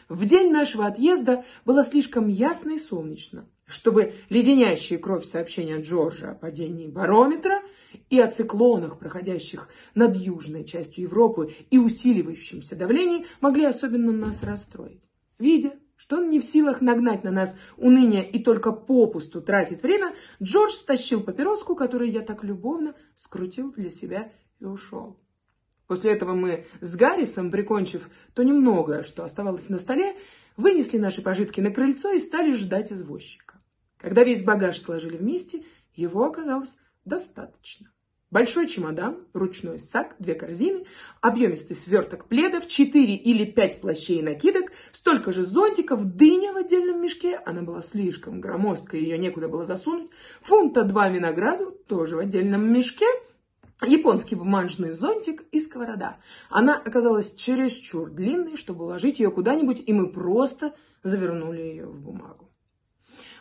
В 0.09 0.25
день 0.25 0.52
нашего 0.52 0.87
отъезда 0.87 1.45
было 1.64 1.85
слишком 1.85 2.28
ясно 2.28 2.73
и 2.73 2.78
солнечно 2.78 3.47
чтобы 3.66 4.14
леденящие 4.28 4.99
кровь 4.99 5.25
сообщения 5.26 5.80
Джорджа 5.80 6.30
о 6.30 6.35
падении 6.35 6.87
барометра 6.87 7.62
и 8.11 8.21
о 8.21 8.30
циклонах, 8.30 8.99
проходящих 8.99 9.68
над 9.95 10.16
южной 10.16 10.64
частью 10.64 11.04
Европы 11.04 11.54
и 11.71 11.78
усиливающемся 11.78 12.76
давлении, 12.76 13.26
могли 13.40 13.64
особенно 13.64 14.12
нас 14.12 14.42
расстроить. 14.42 15.02
Видя, 15.38 15.73
что 15.97 16.17
он 16.17 16.31
не 16.31 16.41
в 16.41 16.45
силах 16.45 16.81
нагнать 16.81 17.25
на 17.25 17.31
нас 17.31 17.57
уныние 17.76 18.29
и 18.29 18.43
только 18.43 18.73
попусту 18.73 19.41
тратит 19.41 19.83
время, 19.83 20.15
Джордж 20.43 20.73
стащил 20.73 21.23
папироску, 21.23 21.75
которую 21.75 22.11
я 22.11 22.21
так 22.21 22.45
любовно 22.45 22.95
скрутил 23.15 23.73
для 23.73 23.91
себя 23.91 24.33
и 24.61 24.65
ушел. 24.65 25.19
После 25.87 26.12
этого 26.12 26.35
мы 26.35 26.67
с 26.81 26.97
Гаррисом, 26.97 27.50
прикончив 27.50 28.11
то 28.35 28.43
немногое, 28.43 29.03
что 29.03 29.25
оставалось 29.25 29.69
на 29.69 29.79
столе, 29.79 30.17
вынесли 30.57 30.99
наши 30.99 31.23
пожитки 31.23 31.61
на 31.61 31.71
крыльцо 31.71 32.12
и 32.12 32.19
стали 32.19 32.55
ждать 32.55 32.93
извозчика. 32.93 33.61
Когда 33.99 34.25
весь 34.25 34.45
багаж 34.45 34.81
сложили 34.81 35.17
вместе, 35.17 35.65
его 35.95 36.25
оказалось 36.25 36.79
достаточно. 37.05 37.91
Большой 38.37 38.69
чемодан, 38.69 39.16
ручной 39.33 39.78
сак, 39.78 40.14
две 40.19 40.35
корзины, 40.35 40.85
объемистый 41.23 41.75
сверток 41.75 42.26
пледов, 42.26 42.66
четыре 42.66 43.14
или 43.14 43.47
пять 43.47 43.81
плащей 43.81 44.19
и 44.19 44.23
накидок, 44.23 44.73
столько 44.93 45.33
же 45.33 45.43
зонтиков, 45.43 46.05
дыня 46.05 46.52
в 46.52 46.59
отдельном 46.59 47.00
мешке, 47.00 47.37
она 47.47 47.62
была 47.62 47.81
слишком 47.81 48.43
громоздкая, 48.43 49.00
ее 49.00 49.16
некуда 49.16 49.49
было 49.49 49.64
засунуть, 49.64 50.11
фунта 50.43 50.83
два 50.83 51.09
винограду, 51.09 51.71
тоже 51.88 52.16
в 52.16 52.19
отдельном 52.19 52.71
мешке, 52.71 53.07
японский 53.87 54.35
бумажный 54.35 54.90
зонтик 54.90 55.45
и 55.50 55.59
сковорода. 55.59 56.19
Она 56.50 56.76
оказалась 56.76 57.35
чересчур 57.37 58.11
длинной, 58.11 58.59
чтобы 58.59 58.85
уложить 58.85 59.19
ее 59.19 59.31
куда-нибудь, 59.31 59.83
и 59.87 59.95
мы 59.95 60.12
просто 60.12 60.75
завернули 61.02 61.62
ее 61.62 61.87
в 61.87 61.99
бумагу. 61.99 62.50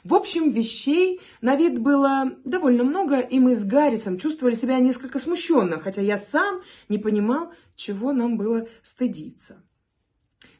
В 0.05 0.13
общем, 0.13 0.51
вещей 0.51 1.19
на 1.41 1.55
вид 1.55 1.79
было 1.79 2.31
довольно 2.45 2.83
много, 2.83 3.19
и 3.19 3.39
мы 3.39 3.55
с 3.55 3.65
Гаррисом 3.65 4.19
чувствовали 4.19 4.53
себя 4.53 4.77
несколько 4.77 5.17
смущенно, 5.17 5.79
хотя 5.79 6.03
я 6.03 6.19
сам 6.19 6.61
не 6.89 6.99
понимал, 6.99 7.51
чего 7.75 8.13
нам 8.13 8.37
было 8.37 8.67
стыдиться. 8.83 9.63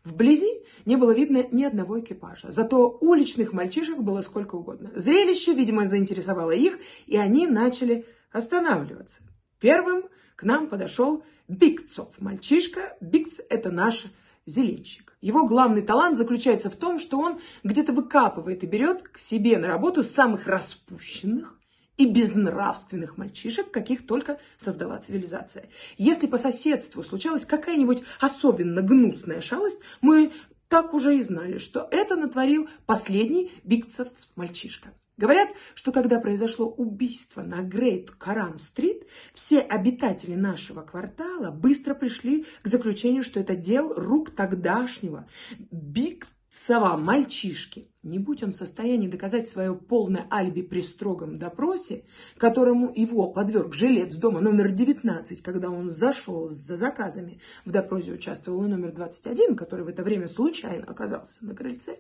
Вблизи 0.04 0.50
не 0.86 0.96
было 0.96 1.12
видно 1.12 1.46
ни 1.52 1.64
одного 1.64 2.00
экипажа, 2.00 2.50
зато 2.50 2.98
уличных 3.02 3.54
мальчишек 3.54 4.00
было 4.00 4.22
сколько 4.22 4.56
угодно. 4.56 4.92
Зрелище, 4.96 5.54
видимо, 5.54 5.86
заинтересовало 5.86 6.52
их, 6.52 6.80
и 7.06 7.16
они 7.16 7.46
начали 7.46 8.08
останавливаться. 8.32 9.22
Первым 9.60 10.06
к 10.36 10.42
нам 10.42 10.68
подошел 10.68 11.24
Бигцов, 11.48 12.20
мальчишка. 12.20 12.98
Бигц– 13.00 13.40
это 13.50 13.70
наш 13.70 14.06
зеленщик. 14.46 15.18
Его 15.22 15.46
главный 15.46 15.82
талант 15.82 16.18
заключается 16.18 16.70
в 16.70 16.76
том, 16.76 17.00
что 17.00 17.20
он 17.20 17.40
где-то 17.64 17.94
выкапывает 17.94 18.64
и 18.64 18.68
берет 18.68 19.04
к 19.04 19.18
себе 19.18 19.58
на 19.58 19.68
работу 19.68 20.04
самых 20.04 20.48
распущенных 20.48 21.60
и 21.98 22.06
безнравственных 22.06 23.18
мальчишек, 23.18 23.72
каких 23.72 24.06
только 24.06 24.40
создала 24.58 24.98
цивилизация. 25.00 25.70
Если 25.98 26.28
по 26.28 26.38
соседству 26.38 27.04
случалась 27.04 27.46
какая-нибудь 27.46 28.04
особенно 28.20 28.82
гнусная 28.82 29.42
шалость, 29.42 29.80
мы 30.02 30.32
так 30.68 30.94
уже 30.94 31.18
и 31.18 31.22
знали, 31.22 31.58
что 31.58 31.88
это 31.92 32.16
натворил 32.16 32.68
последний 32.86 33.52
Бигцев 33.64 34.10
мальчишка. 34.36 34.90
Говорят, 35.18 35.50
что 35.76 35.94
когда 35.94 36.20
произошло 36.20 36.68
убийство 36.68 37.42
на 37.42 37.62
Грейт 37.62 38.12
Карам-стрит, 38.12 39.08
все 39.34 39.60
обитатели 39.62 40.36
нашего 40.36 40.82
квартала 40.82 41.52
быстро 41.52 41.94
пришли 41.94 42.46
к 42.62 42.68
заключению, 42.68 43.24
что 43.24 43.40
это 43.40 43.56
дел 43.56 43.94
рук 43.94 44.32
тогдашнего 44.32 45.26
Бигцева 45.72 46.98
мальчишки. 46.98 47.90
Не 48.04 48.20
будь 48.20 48.44
он 48.44 48.52
в 48.52 48.58
состоянии 48.58 49.08
доказать 49.08 49.48
свое 49.48 49.74
полное 49.74 50.28
альби 50.30 50.62
при 50.62 50.82
строгом 50.82 51.38
допросе, 51.38 52.04
которому 52.38 52.92
его 52.94 53.32
подверг 53.32 53.74
жилец 53.74 54.16
дома 54.16 54.42
номер 54.42 54.72
19, 54.72 55.42
когда 55.42 55.70
он 55.70 55.92
зашел 55.92 56.50
за 56.50 56.76
заказами. 56.76 57.40
В 57.64 57.72
допросе 57.72 58.12
участвовал 58.12 58.66
и 58.66 58.68
номер 58.68 58.92
21, 58.92 59.56
который 59.56 59.86
в 59.86 59.88
это 59.88 60.04
время 60.04 60.28
случайно 60.28 60.84
оказался 60.86 61.46
на 61.46 61.56
крыльце. 61.56 62.00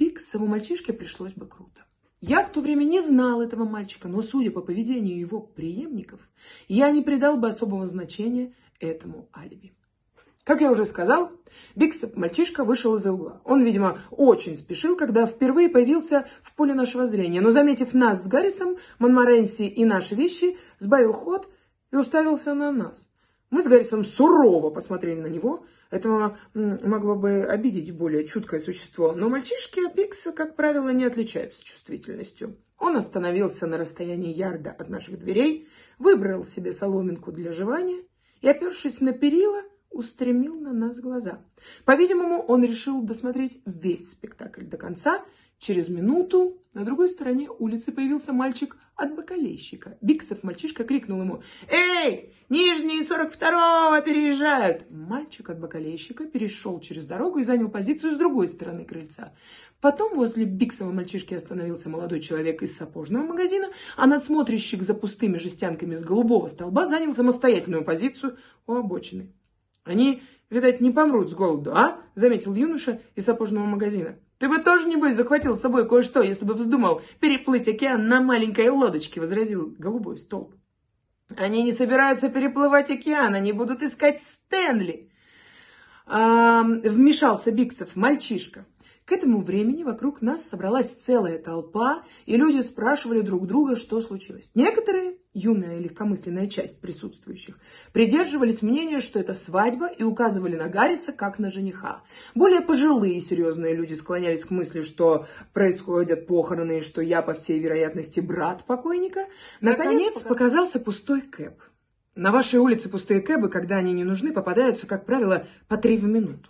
Бигцеву 0.00 0.48
мальчишке 0.48 0.92
пришлось 0.92 1.32
бы 1.32 1.46
круто. 1.46 1.84
Я 2.20 2.44
в 2.44 2.50
то 2.50 2.60
время 2.60 2.84
не 2.84 3.00
знал 3.00 3.40
этого 3.40 3.64
мальчика, 3.64 4.08
но, 4.08 4.20
судя 4.20 4.50
по 4.50 4.60
поведению 4.60 5.18
его 5.18 5.40
преемников, 5.40 6.20
я 6.68 6.90
не 6.90 7.02
придал 7.02 7.38
бы 7.38 7.48
особого 7.48 7.88
значения 7.88 8.54
этому 8.78 9.28
алиби. 9.34 9.72
Как 10.44 10.60
я 10.60 10.70
уже 10.70 10.84
сказал, 10.84 11.30
Биксеп, 11.76 12.16
мальчишка, 12.16 12.64
вышел 12.64 12.96
из-за 12.96 13.12
угла. 13.12 13.40
Он, 13.44 13.62
видимо, 13.62 14.00
очень 14.10 14.56
спешил, 14.56 14.96
когда 14.96 15.26
впервые 15.26 15.68
появился 15.68 16.26
в 16.42 16.54
поле 16.54 16.74
нашего 16.74 17.06
зрения. 17.06 17.40
Но, 17.40 17.52
заметив 17.52 17.94
нас 17.94 18.24
с 18.24 18.26
Гаррисом, 18.26 18.76
Монморенси 18.98 19.62
и 19.62 19.84
наши 19.84 20.14
вещи, 20.14 20.58
сбавил 20.78 21.12
ход 21.12 21.48
и 21.92 21.96
уставился 21.96 22.54
на 22.54 22.72
нас. 22.72 23.08
Мы 23.50 23.62
с 23.62 23.66
Гаррисом 23.66 24.04
сурово 24.04 24.70
посмотрели 24.70 25.20
на 25.20 25.26
него. 25.26 25.64
Этого 25.90 26.38
могло 26.52 27.16
бы 27.16 27.44
обидеть 27.44 27.94
более 27.96 28.26
чуткое 28.26 28.60
существо. 28.60 29.12
Но 29.12 29.28
мальчишки 29.28 29.80
от 29.80 29.94
Бикса, 29.94 30.32
как 30.32 30.56
правило, 30.56 30.90
не 30.90 31.04
отличаются 31.04 31.64
чувствительностью. 31.64 32.56
Он 32.78 32.96
остановился 32.96 33.66
на 33.66 33.76
расстоянии 33.76 34.32
ярда 34.32 34.70
от 34.70 34.88
наших 34.88 35.18
дверей, 35.18 35.68
выбрал 35.98 36.44
себе 36.44 36.72
соломинку 36.72 37.32
для 37.32 37.52
жевания 37.52 38.02
и, 38.40 38.48
опершись 38.48 39.00
на 39.00 39.12
перила, 39.12 39.62
устремил 39.90 40.58
на 40.60 40.72
нас 40.72 41.00
глаза. 41.00 41.44
По-видимому, 41.84 42.40
он 42.42 42.64
решил 42.64 43.02
досмотреть 43.02 43.60
весь 43.66 44.12
спектакль 44.12 44.64
до 44.64 44.76
конца– 44.76 45.22
Через 45.60 45.90
минуту 45.90 46.56
на 46.72 46.86
другой 46.86 47.10
стороне 47.10 47.50
улицы 47.50 47.92
появился 47.92 48.32
мальчик 48.32 48.78
от 48.96 49.14
бакалейщика. 49.14 49.98
Биксов 50.00 50.42
мальчишка 50.42 50.84
крикнул 50.84 51.20
ему 51.20 51.42
«Эй, 51.68 52.32
нижние 52.48 53.02
42-го 53.02 54.00
переезжают!» 54.02 54.90
Мальчик 54.90 55.50
от 55.50 55.60
бакалейщика 55.60 56.24
перешел 56.24 56.80
через 56.80 57.04
дорогу 57.04 57.40
и 57.40 57.42
занял 57.42 57.68
позицию 57.68 58.12
с 58.12 58.16
другой 58.16 58.48
стороны 58.48 58.86
крыльца. 58.86 59.34
Потом 59.82 60.14
возле 60.14 60.46
Биксова 60.46 60.92
мальчишки 60.92 61.34
остановился 61.34 61.90
молодой 61.90 62.20
человек 62.20 62.62
из 62.62 62.74
сапожного 62.74 63.24
магазина, 63.26 63.68
а 63.98 64.06
надсмотрщик 64.06 64.82
за 64.82 64.94
пустыми 64.94 65.36
жестянками 65.36 65.94
с 65.94 66.02
голубого 66.02 66.48
столба 66.48 66.86
занял 66.86 67.12
самостоятельную 67.12 67.84
позицию 67.84 68.38
у 68.66 68.76
обочины. 68.76 69.30
«Они, 69.84 70.22
видать, 70.48 70.80
не 70.80 70.90
помрут 70.90 71.30
с 71.30 71.34
голоду, 71.34 71.72
а?»– 71.74 72.00
заметил 72.14 72.54
юноша 72.54 73.02
из 73.14 73.26
сапожного 73.26 73.66
магазина. 73.66 74.16
Ты 74.40 74.48
бы 74.48 74.56
тоже, 74.56 74.88
небось, 74.88 75.16
захватил 75.16 75.54
с 75.54 75.60
собой 75.60 75.86
кое-что, 75.86 76.22
если 76.22 76.46
бы 76.46 76.54
вздумал 76.54 77.02
переплыть 77.20 77.68
океан 77.68 78.06
на 78.06 78.22
маленькой 78.22 78.70
лодочке, 78.70 79.20
возразил 79.20 79.74
голубой 79.78 80.16
столб. 80.16 80.54
Они 81.36 81.62
не 81.62 81.72
собираются 81.72 82.30
переплывать 82.30 82.90
океан, 82.90 83.34
они 83.34 83.52
будут 83.52 83.82
искать 83.82 84.18
Стэнли. 84.22 85.10
А, 86.06 86.62
вмешался 86.62 87.52
Биксов, 87.52 87.96
мальчишка. 87.96 88.64
К 89.10 89.12
этому 89.12 89.42
времени 89.42 89.82
вокруг 89.82 90.22
нас 90.22 90.48
собралась 90.48 90.88
целая 90.88 91.36
толпа, 91.36 92.04
и 92.26 92.36
люди 92.36 92.60
спрашивали 92.60 93.22
друг 93.22 93.48
друга, 93.48 93.74
что 93.74 94.00
случилось. 94.00 94.52
Некоторые, 94.54 95.16
юная 95.34 95.80
легкомысленная 95.80 96.46
часть 96.46 96.80
присутствующих, 96.80 97.58
придерживались 97.92 98.62
мнения, 98.62 99.00
что 99.00 99.18
это 99.18 99.34
свадьба, 99.34 99.88
и 99.88 100.04
указывали 100.04 100.54
на 100.54 100.68
Гарриса 100.68 101.10
как 101.10 101.40
на 101.40 101.50
жениха. 101.50 102.04
Более 102.36 102.60
пожилые 102.60 103.16
и 103.16 103.20
серьезные 103.20 103.74
люди 103.74 103.94
склонялись 103.94 104.44
к 104.44 104.52
мысли, 104.52 104.82
что 104.82 105.26
происходят 105.52 106.28
похороны, 106.28 106.78
и 106.78 106.82
что 106.82 107.02
я, 107.02 107.20
по 107.20 107.34
всей 107.34 107.58
вероятности, 107.58 108.20
брат 108.20 108.62
покойника. 108.62 109.26
Наконец, 109.60 110.22
показался 110.22 110.78
пустой 110.78 111.22
кэп. 111.22 111.60
На 112.14 112.30
вашей 112.30 112.60
улице 112.60 112.88
пустые 112.88 113.22
кэбы, 113.22 113.48
когда 113.48 113.78
они 113.78 113.92
не 113.92 114.04
нужны, 114.04 114.32
попадаются, 114.32 114.86
как 114.86 115.04
правило, 115.04 115.48
по 115.66 115.76
три 115.76 115.96
в 115.96 116.04
минуту. 116.04 116.48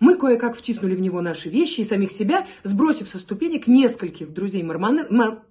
Мы 0.00 0.16
кое-как 0.16 0.56
втиснули 0.56 0.94
в 0.94 1.00
него 1.00 1.20
наши 1.20 1.48
вещи 1.48 1.80
и 1.80 1.84
самих 1.84 2.12
себя, 2.12 2.46
сбросив 2.62 3.08
со 3.08 3.18
ступенек 3.18 3.66
нескольких 3.66 4.32
друзей 4.32 4.62
Марманы... 4.62 5.06
Мар... 5.10 5.42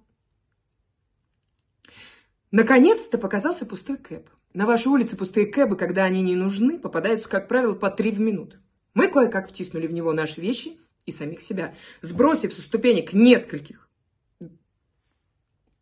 Наконец-то 2.50 3.18
показался 3.18 3.66
пустой 3.66 3.98
кэб. 3.98 4.28
На 4.54 4.66
вашей 4.66 4.88
улице 4.88 5.16
пустые 5.16 5.46
кэбы, 5.46 5.76
когда 5.76 6.04
они 6.04 6.22
не 6.22 6.34
нужны, 6.34 6.78
попадаются, 6.78 7.28
как 7.28 7.48
правило, 7.48 7.74
по 7.74 7.90
три 7.90 8.10
в 8.10 8.20
минуту. 8.20 8.56
Мы 8.94 9.08
кое-как 9.08 9.48
втиснули 9.48 9.86
в 9.86 9.92
него 9.92 10.12
наши 10.12 10.40
вещи 10.40 10.78
и 11.04 11.12
самих 11.12 11.42
себя, 11.42 11.74
сбросив 12.00 12.52
со 12.52 12.62
ступенек 12.62 13.12
нескольких. 13.12 13.88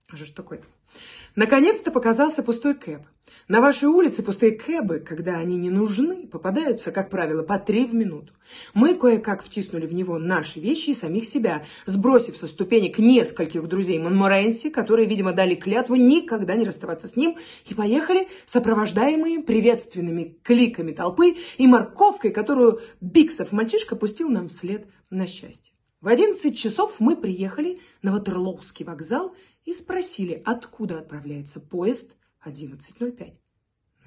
А 0.08 0.16
что 0.16 0.26
ж 0.26 0.30
такое-то? 0.30 0.66
Наконец-то 1.36 1.90
показался 1.90 2.42
пустой 2.42 2.74
кэб. 2.74 3.02
На 3.46 3.60
вашей 3.60 3.88
улице 3.88 4.22
пустые 4.22 4.52
кэбы, 4.52 5.00
когда 5.00 5.36
они 5.36 5.58
не 5.58 5.68
нужны, 5.68 6.26
попадаются, 6.26 6.92
как 6.92 7.10
правило, 7.10 7.42
по 7.42 7.58
три 7.58 7.84
в 7.84 7.94
минуту. 7.94 8.32
Мы 8.72 8.94
кое-как 8.94 9.44
втиснули 9.44 9.86
в 9.86 9.92
него 9.92 10.18
наши 10.18 10.60
вещи 10.60 10.90
и 10.90 10.94
самих 10.94 11.26
себя, 11.26 11.62
сбросив 11.84 12.38
со 12.38 12.46
ступенек 12.46 12.98
нескольких 12.98 13.68
друзей 13.68 13.98
Монморенси, 13.98 14.70
которые, 14.70 15.06
видимо, 15.06 15.32
дали 15.32 15.54
клятву 15.54 15.96
никогда 15.96 16.56
не 16.56 16.64
расставаться 16.64 17.06
с 17.06 17.16
ним, 17.16 17.36
и 17.66 17.74
поехали, 17.74 18.28
сопровождаемые 18.46 19.40
приветственными 19.40 20.38
кликами 20.42 20.92
толпы 20.92 21.36
и 21.58 21.66
морковкой, 21.66 22.30
которую 22.30 22.80
Биксов 23.02 23.52
мальчишка 23.52 23.94
пустил 23.94 24.30
нам 24.30 24.48
вслед 24.48 24.86
на 25.10 25.26
счастье. 25.26 25.74
В 26.00 26.08
11 26.08 26.56
часов 26.56 27.00
мы 27.00 27.16
приехали 27.16 27.80
на 28.02 28.12
Ватерлоуский 28.12 28.84
вокзал 28.84 29.34
и 29.66 29.72
спросили, 29.72 30.40
откуда 30.46 31.00
отправляется 31.00 31.60
поезд 31.60 32.16
11.05. 32.46 33.34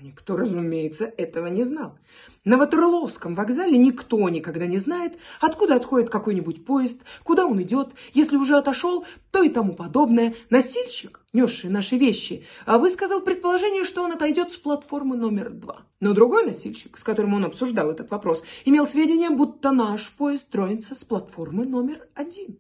Никто, 0.01 0.37
разумеется, 0.37 1.11
этого 1.17 1.47
не 1.47 1.61
знал. 1.61 1.99
На 2.45 2.57
Ватерловском 2.57 3.35
вокзале 3.35 3.77
никто 3.77 4.29
никогда 4.29 4.65
не 4.65 4.77
знает, 4.77 5.17
откуда 5.41 5.75
отходит 5.75 6.09
какой-нибудь 6.09 6.63
поезд, 6.63 7.01
куда 7.23 7.45
он 7.45 7.61
идет, 7.61 7.89
если 8.13 8.37
уже 8.37 8.55
отошел, 8.55 9.05
то 9.31 9.43
и 9.43 9.49
тому 9.49 9.73
подобное. 9.73 10.35
Носильщик, 10.49 11.19
несший 11.33 11.69
наши 11.69 11.97
вещи, 11.97 12.45
а 12.65 12.77
высказал 12.77 13.19
предположение, 13.19 13.83
что 13.83 14.01
он 14.01 14.13
отойдет 14.13 14.51
с 14.51 14.57
платформы 14.57 15.17
номер 15.17 15.49
два. 15.49 15.81
Но 15.99 16.13
другой 16.13 16.45
носильщик, 16.45 16.97
с 16.97 17.03
которым 17.03 17.33
он 17.33 17.43
обсуждал 17.43 17.91
этот 17.91 18.09
вопрос, 18.09 18.45
имел 18.63 18.87
сведения, 18.87 19.29
будто 19.29 19.71
наш 19.71 20.15
поезд 20.15 20.49
тронется 20.49 20.95
с 20.95 21.03
платформы 21.03 21.65
номер 21.65 22.07
один. 22.15 22.57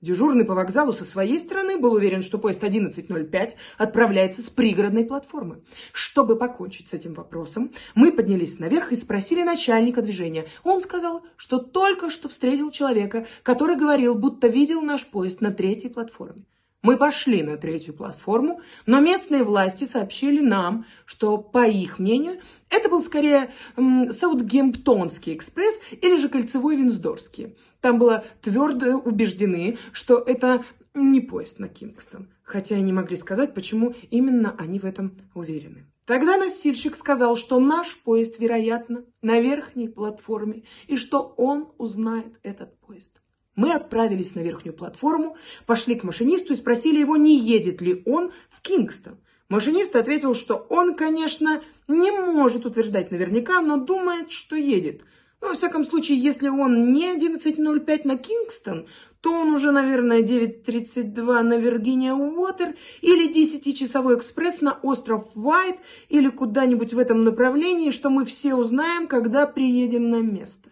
Дежурный 0.00 0.46
по 0.46 0.54
вокзалу 0.54 0.94
со 0.94 1.04
своей 1.04 1.38
стороны 1.38 1.78
был 1.78 1.92
уверен, 1.92 2.22
что 2.22 2.38
поезд 2.38 2.64
11.05 2.64 3.50
отправляется 3.76 4.42
с 4.42 4.48
пригородной 4.48 5.04
платформы. 5.04 5.62
Чтобы 5.92 6.36
покончить 6.36 6.88
с 6.88 6.94
этим 6.94 7.12
вопросом, 7.12 7.70
мы 7.94 8.10
поднялись 8.10 8.58
наверх 8.58 8.92
и 8.92 8.96
спросили 8.96 9.42
начальника 9.42 10.00
движения. 10.00 10.46
Он 10.64 10.80
сказал, 10.80 11.22
что 11.36 11.58
только 11.58 12.08
что 12.08 12.30
встретил 12.30 12.70
человека, 12.70 13.26
который 13.42 13.76
говорил, 13.76 14.14
будто 14.14 14.46
видел 14.46 14.80
наш 14.80 15.06
поезд 15.06 15.42
на 15.42 15.50
третьей 15.50 15.90
платформе. 15.90 16.44
Мы 16.82 16.96
пошли 16.96 17.42
на 17.42 17.58
третью 17.58 17.92
платформу, 17.92 18.62
но 18.86 19.00
местные 19.00 19.44
власти 19.44 19.84
сообщили 19.84 20.40
нам, 20.40 20.86
что, 21.04 21.36
по 21.36 21.66
их 21.68 21.98
мнению, 21.98 22.40
это 22.70 22.88
был 22.88 23.02
скорее 23.02 23.50
м, 23.76 24.10
Саутгемптонский 24.10 25.34
экспресс 25.34 25.82
или 25.90 26.16
же 26.16 26.30
кольцевой 26.30 26.76
Винсдорский. 26.76 27.54
Там 27.82 27.98
было 27.98 28.24
твердо 28.40 28.96
убеждены, 28.96 29.76
что 29.92 30.18
это 30.18 30.64
не 30.94 31.20
поезд 31.20 31.58
на 31.58 31.68
Кингстон, 31.68 32.30
хотя 32.42 32.76
и 32.76 32.82
не 32.82 32.94
могли 32.94 33.16
сказать, 33.16 33.52
почему 33.52 33.94
именно 34.10 34.56
они 34.58 34.78
в 34.78 34.84
этом 34.84 35.18
уверены. 35.34 35.86
Тогда 36.06 36.38
носильщик 36.38 36.96
сказал, 36.96 37.36
что 37.36 37.60
наш 37.60 37.96
поезд, 37.98 38.38
вероятно, 38.38 39.04
на 39.20 39.38
верхней 39.38 39.88
платформе, 39.88 40.64
и 40.88 40.96
что 40.96 41.34
он 41.36 41.72
узнает 41.78 42.40
этот 42.42 42.80
поезд. 42.80 43.19
Мы 43.56 43.72
отправились 43.72 44.34
на 44.34 44.40
верхнюю 44.40 44.74
платформу, 44.74 45.36
пошли 45.66 45.94
к 45.94 46.04
машинисту 46.04 46.52
и 46.52 46.56
спросили 46.56 47.00
его, 47.00 47.16
не 47.16 47.38
едет 47.38 47.80
ли 47.80 48.02
он 48.06 48.32
в 48.48 48.62
Кингстон. 48.62 49.18
Машинист 49.48 49.96
ответил, 49.96 50.34
что 50.34 50.54
он, 50.68 50.94
конечно, 50.94 51.62
не 51.88 52.12
может 52.12 52.66
утверждать 52.66 53.10
наверняка, 53.10 53.60
но 53.60 53.76
думает, 53.76 54.30
что 54.30 54.54
едет. 54.54 55.02
Но, 55.40 55.48
во 55.48 55.54
всяком 55.54 55.84
случае, 55.84 56.18
если 56.18 56.48
он 56.48 56.92
не 56.92 57.12
11.05 57.12 58.00
на 58.04 58.16
Кингстон, 58.16 58.86
то 59.20 59.32
он 59.32 59.48
уже, 59.52 59.72
наверное, 59.72 60.22
9.32 60.22 61.42
на 61.42 61.56
Виргиния 61.56 62.14
Уотер 62.14 62.76
или 63.00 63.28
10-часовой 63.28 64.16
экспресс 64.16 64.60
на 64.60 64.74
остров 64.82 65.28
Уайт 65.34 65.76
или 66.08 66.28
куда-нибудь 66.28 66.94
в 66.94 66.98
этом 66.98 67.24
направлении, 67.24 67.90
что 67.90 68.08
мы 68.08 68.24
все 68.24 68.54
узнаем, 68.54 69.08
когда 69.08 69.46
приедем 69.46 70.10
на 70.10 70.20
место. 70.20 70.70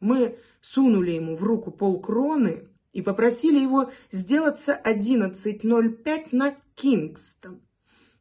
Мы 0.00 0.38
сунули 0.60 1.12
ему 1.12 1.36
в 1.36 1.42
руку 1.42 1.70
полкроны 1.70 2.64
и 2.92 3.02
попросили 3.02 3.58
его 3.58 3.90
сделаться 4.10 4.80
11.05 4.84 6.28
на 6.32 6.56
Кингстон. 6.74 7.60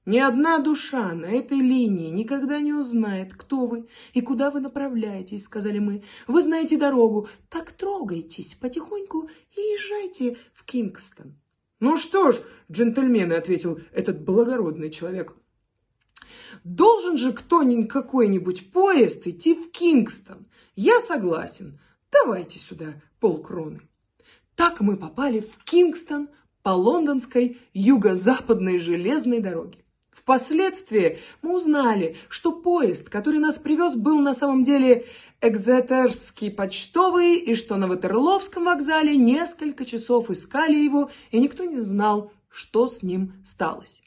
Ни 0.08 0.20
одна 0.20 0.60
душа 0.60 1.14
на 1.14 1.26
этой 1.26 1.58
линии 1.58 2.10
никогда 2.10 2.62
не 2.62 2.72
узнает, 2.72 3.34
кто 3.34 3.68
вы 3.68 3.90
и 4.14 4.22
куда 4.22 4.52
вы 4.52 4.62
направляетесь, 4.62 5.44
сказали 5.44 5.80
мы. 5.80 6.02
Вы 6.28 6.42
знаете 6.44 6.78
дорогу, 6.78 7.28
так 7.50 7.74
трогайтесь 7.74 8.56
потихоньку 8.56 9.30
и 9.54 9.60
езжайте 9.60 10.38
в 10.54 10.64
Кингстон. 10.64 11.36
Ну 11.82 11.98
что 11.98 12.32
ж, 12.32 12.40
джентльмены, 12.72 13.34
ответил 13.34 13.82
этот 13.92 14.24
благородный 14.24 14.90
человек, 14.90 15.36
должен 16.64 17.18
же 17.18 17.34
кто-нибудь 17.34 17.90
какой-нибудь 17.90 18.72
поезд 18.72 19.28
идти 19.28 19.56
в 19.56 19.72
Кингстон. 19.72 20.48
Я 20.76 21.02
согласен. 21.02 21.80
Давайте 22.12 22.60
сюда 22.60 22.94
полкроны. 23.20 23.82
Так 24.56 24.82
мы 24.82 24.98
попали 24.98 25.40
в 25.40 25.64
Кингстон 25.64 26.30
по 26.64 26.70
лондонской 26.70 27.58
юго-западной 27.74 28.80
железной 28.80 29.40
дороге. 29.40 29.80
Впоследствии 30.12 31.20
мы 31.42 31.56
узнали, 31.56 32.18
что 32.28 32.52
поезд, 32.52 33.08
который 33.08 33.40
нас 33.40 33.60
привез, 33.60 33.96
был 33.96 34.20
на 34.20 34.34
самом 34.34 34.64
деле 34.64 35.06
экзетерский 35.42 36.50
почтовый, 36.50 37.36
и 37.36 37.54
что 37.54 37.76
на 37.76 37.88
Ватерловском 37.88 38.66
вокзале 38.66 39.16
несколько 39.16 39.86
часов 39.86 40.32
искали 40.32 40.76
его, 40.76 41.12
и 41.32 41.40
никто 41.40 41.66
не 41.66 41.82
знал, 41.82 42.32
что 42.50 42.88
с 42.88 43.04
ним 43.04 43.34
сталось. 43.46 44.02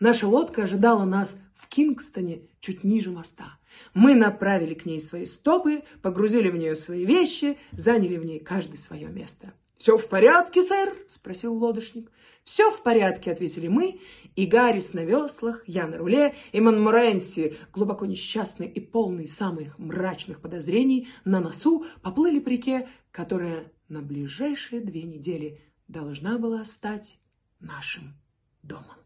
Наша 0.00 0.28
лодка 0.28 0.62
ожидала 0.62 1.04
нас 1.04 1.38
в 1.54 1.68
Кингстоне 1.68 2.42
чуть 2.60 2.84
ниже 2.84 3.10
моста. 3.10 3.58
Мы 3.94 4.14
направили 4.14 4.74
к 4.74 4.86
ней 4.86 5.00
свои 5.00 5.26
стопы, 5.26 5.82
погрузили 6.02 6.50
в 6.50 6.56
нее 6.56 6.76
свои 6.76 7.04
вещи, 7.04 7.58
заняли 7.72 8.16
в 8.16 8.24
ней 8.24 8.38
каждый 8.38 8.76
свое 8.76 9.08
место. 9.08 9.52
«Все 9.76 9.96
в 9.96 10.08
порядке, 10.08 10.62
сэр?»– 10.62 10.92
спросил 11.06 11.54
лодочник. 11.54 12.10
«Все 12.44 12.70
в 12.70 12.82
порядке»,– 12.82 13.30
ответили 13.32 13.68
мы, 13.68 14.00
и 14.34 14.46
Гаррис 14.46 14.92
на 14.92 15.04
веслах, 15.04 15.62
я 15.66 15.86
на 15.86 15.98
руле, 15.98 16.34
и 16.50 16.60
Монморенси, 16.60 17.56
глубоко 17.72 18.06
несчастный 18.06 18.66
и 18.66 18.80
полный 18.80 19.28
самых 19.28 19.78
мрачных 19.78 20.40
подозрений, 20.40 21.08
на 21.24 21.40
носу 21.40 21.84
поплыли 22.02 22.40
по 22.40 22.48
реке, 22.48 22.88
которая 23.12 23.70
на 23.88 24.02
ближайшие 24.02 24.80
две 24.80 25.02
недели 25.02 25.60
должна 25.86 26.38
была 26.38 26.64
стать 26.64 27.20
нашим 27.60 28.14
домом. 28.62 28.96